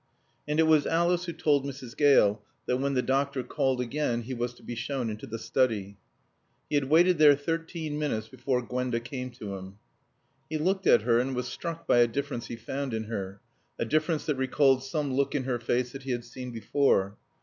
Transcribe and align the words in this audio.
And 0.47 0.59
it 0.59 0.63
was 0.63 0.87
Alice 0.87 1.25
who 1.25 1.31
told 1.31 1.63
Mrs. 1.63 1.95
Gale 1.95 2.41
that 2.65 2.77
when 2.77 2.95
the 2.95 3.03
doctor 3.03 3.43
called 3.43 3.79
again 3.79 4.23
he 4.23 4.33
was 4.33 4.51
to 4.55 4.63
be 4.63 4.73
shown 4.73 5.11
into 5.11 5.27
the 5.27 5.37
study. 5.37 5.95
He 6.71 6.73
had 6.73 6.89
waited 6.89 7.19
there 7.19 7.35
thirteen 7.35 7.99
minutes 7.99 8.27
before 8.27 8.63
Gwenda 8.63 8.99
came 8.99 9.29
to 9.33 9.55
him. 9.55 9.77
He 10.49 10.57
looked 10.57 10.87
at 10.87 11.03
her 11.03 11.19
and 11.19 11.35
was 11.35 11.47
struck 11.49 11.85
by 11.85 11.99
a 11.99 12.07
difference 12.07 12.47
he 12.47 12.55
found 12.55 12.95
in 12.95 13.03
her, 13.03 13.41
a 13.77 13.85
difference 13.85 14.25
that 14.25 14.37
recalled 14.37 14.81
some 14.83 15.13
look 15.13 15.35
in 15.35 15.43
her 15.43 15.59
face 15.59 15.91
that 15.91 16.01
he 16.01 16.09
had 16.09 16.25
seen 16.25 16.49
before. 16.49 17.15